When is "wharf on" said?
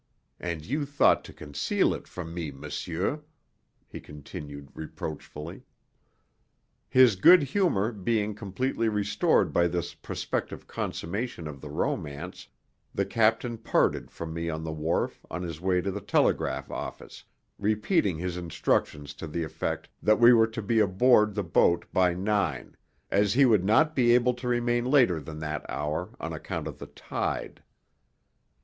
14.71-15.43